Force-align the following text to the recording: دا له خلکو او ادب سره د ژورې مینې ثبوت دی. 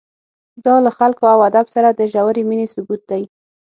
دا 0.65 0.75
له 0.85 0.91
خلکو 0.97 1.23
او 1.33 1.39
ادب 1.49 1.65
سره 1.75 1.89
د 1.91 2.01
ژورې 2.13 2.43
مینې 2.49 2.67
ثبوت 2.73 3.01
دی. 3.11 3.23